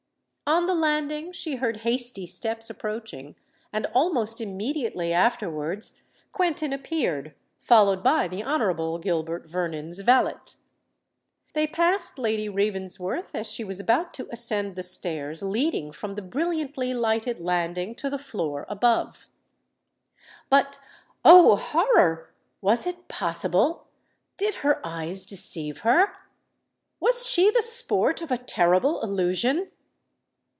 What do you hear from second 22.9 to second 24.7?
possible?—did